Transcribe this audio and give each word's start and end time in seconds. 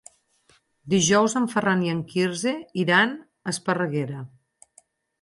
Dijous 0.93 1.35
en 1.41 1.45
Ferran 1.51 1.85
i 1.89 1.93
en 1.97 2.01
Quirze 2.15 2.57
iran 2.87 3.17
a 3.21 3.57
Esparreguera. 3.57 4.29